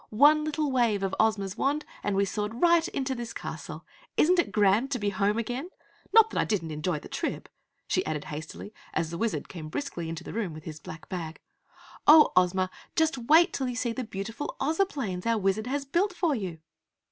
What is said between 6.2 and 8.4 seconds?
that I didn't enjoy the trip," she added